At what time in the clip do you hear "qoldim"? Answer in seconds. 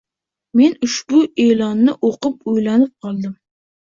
3.09-3.37